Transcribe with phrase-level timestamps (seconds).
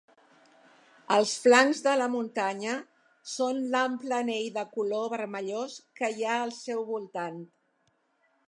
[1.15, 2.79] Els flancs de la muntanya
[3.33, 7.43] són l'ample anell de color vermellós que hi ha al seu voltant.